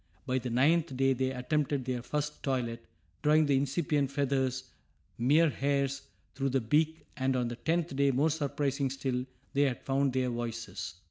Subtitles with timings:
[0.25, 2.83] By the ninth day they attempted their first toilet,
[3.21, 4.63] drawing the incipient feathers,
[5.19, 6.01] mere hairs,
[6.33, 10.31] through the beak, and on the tenth day, more surprising still, they had found their
[10.31, 10.95] voices.